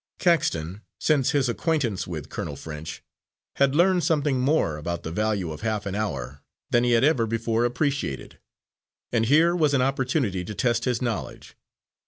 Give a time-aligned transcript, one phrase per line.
[0.17, 3.03] Caxton, since his acquaintance with Colonel French,
[3.57, 7.27] had learned something more about the value of half an hour than he had ever
[7.27, 8.39] before appreciated,
[9.11, 11.55] and here was an opportunity to test his knowledge.